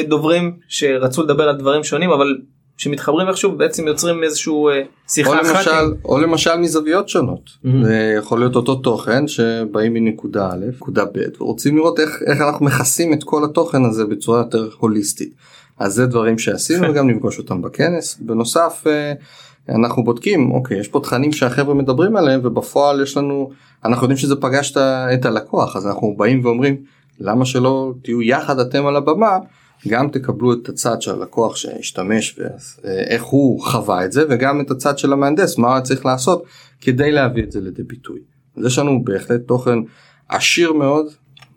דוברים 0.09 0.57
שרצו 0.69 1.23
לדבר 1.23 1.49
על 1.49 1.57
דברים 1.57 1.85
שונים 1.85 2.11
אבל 2.11 2.37
שמתחברים 2.83 3.29
איכשהו 3.29 3.57
בעצם 3.57 3.87
יוצרים 3.87 4.23
איזשהו 4.25 4.69
אה, 4.69 4.83
שיחה 5.09 5.31
או 5.31 5.35
אחת. 5.43 5.55
למשל, 5.55 5.95
או 6.05 6.19
למשל 6.19 6.57
מזוויות 6.57 7.09
שונות. 7.09 7.51
Mhm. 7.65 7.69
זה 7.83 8.15
יכול 8.19 8.39
להיות 8.39 8.57
אותו 8.57 8.75
תוכן 8.75 9.29
שבאים 9.29 9.95
מנקודה 9.95 10.51
א', 10.53 10.65
נקודה 10.77 11.05
ב', 11.05 11.19
ורוצים 11.41 11.77
לראות 11.77 12.01
איך, 12.01 12.23
איך 12.27 12.41
אנחנו 12.41 12.67
מכסים 12.67 13.13
את 13.13 13.25
כל 13.25 13.45
התוכן 13.45 13.85
הזה 13.85 14.05
בצורה 14.05 14.39
יותר 14.39 14.69
הוליסטית. 14.79 15.35
אז 15.79 15.95
זה 15.95 16.07
דברים 16.07 16.39
שעשינו 16.39 16.87
וגם 16.91 17.11
נפגוש 17.11 17.39
אותם 17.39 17.63
בכנס. 17.63 18.19
בנוסף 18.21 18.85
אה, 18.87 19.13
אנחנו 19.69 20.05
בודקים 20.05 20.53
אוקיי 20.53 20.79
יש 20.79 20.89
פה 20.89 21.01
תכנים 21.01 21.33
שהחבר'ה 21.33 21.75
מדברים 21.75 22.17
עליהם 22.17 22.41
ובפועל 22.43 23.03
יש 23.03 23.17
לנו 23.17 23.51
אנחנו 23.85 24.05
יודעים 24.05 24.19
שזה 24.19 24.37
פגש 24.37 24.77
את 25.15 25.25
הלקוח 25.25 25.77
אז 25.77 25.87
אנחנו 25.87 26.15
באים 26.19 26.45
ואומרים 26.45 26.77
למה 27.21 27.45
שלא 27.45 27.93
תהיו 28.03 28.23
יחד 28.23 28.59
אתם 28.59 28.87
על 28.87 28.97
הבמה 28.97 29.39
גם 29.89 30.09
תקבלו 30.09 30.53
את 30.53 30.69
הצד 30.69 31.03
של 31.03 31.11
הלקוח 31.11 31.57
שהשתמש 31.57 32.39
ואיך 32.39 33.23
הוא 33.23 33.63
חווה 33.63 34.05
את 34.05 34.13
זה 34.13 34.25
וגם 34.31 34.61
את 34.61 34.71
הצד 34.71 34.99
של 34.99 35.13
המהנדס 35.13 35.59
מה 35.59 35.81
צריך 35.81 36.07
לעשות 36.07 36.45
כדי 36.81 37.13
להביא 37.13 37.43
את 37.43 37.53
זה 37.53 37.61
לידי 37.61 37.83
ביטוי. 37.83 38.19
אז 38.57 38.67
יש 38.67 38.79
לנו 38.79 39.05
בהחלט 39.05 39.41
תוכן 39.47 39.79
עשיר 40.29 40.73
מאוד 40.73 41.07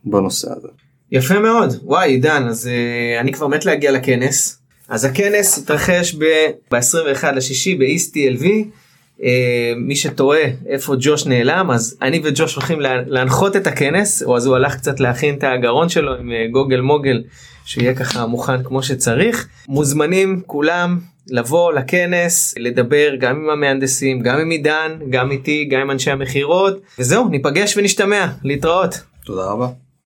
בנושא 0.05 0.47
הזה. 0.57 0.67
יפה 1.11 1.39
מאוד 1.39 1.73
וואי 1.83 2.09
עידן 2.09 2.47
אז 2.47 2.69
uh, 2.69 3.21
אני 3.21 3.33
כבר 3.33 3.47
מת 3.47 3.65
להגיע 3.65 3.91
לכנס 3.91 4.61
אז 4.89 5.05
הכנס 5.05 5.57
התרחש 5.57 6.15
ב-21 6.15 7.31
לשישי 7.35 7.75
ב-East 7.75 8.11
TLV 8.11 8.45
uh, 9.19 9.23
מי 9.77 9.95
שתוהה 9.95 10.43
איפה 10.67 10.95
ג'וש 10.99 11.25
נעלם 11.25 11.71
אז 11.71 11.97
אני 12.01 12.21
וג'וש 12.23 12.55
הולכים 12.55 12.79
לה, 12.79 13.01
להנחות 13.07 13.55
את 13.55 13.67
הכנס 13.67 14.23
או 14.23 14.37
אז 14.37 14.45
הוא 14.45 14.55
הלך 14.55 14.75
קצת 14.75 14.99
להכין 14.99 15.35
את 15.35 15.43
הגרון 15.43 15.89
שלו 15.89 16.15
עם 16.15 16.29
uh, 16.29 16.51
גוגל 16.51 16.81
מוגל 16.81 17.23
שיהיה 17.65 17.95
ככה 17.95 18.25
מוכן 18.25 18.63
כמו 18.63 18.83
שצריך 18.83 19.47
מוזמנים 19.67 20.41
כולם 20.45 20.99
לבוא 21.27 21.73
לכנס 21.73 22.55
לדבר 22.57 23.15
גם 23.19 23.35
עם 23.35 23.49
המהנדסים 23.49 24.19
גם 24.21 24.39
עם 24.39 24.49
עידן 24.49 24.91
גם 25.09 25.31
איתי 25.31 25.65
גם 25.65 25.81
עם 25.81 25.91
אנשי 25.91 26.11
המכירות 26.11 26.81
וזהו 26.99 27.27
ניפגש 27.29 27.77
ונשתמע 27.77 28.27
להתראות. 28.43 29.01
תודה 29.25 29.43
רבה. 29.43 29.84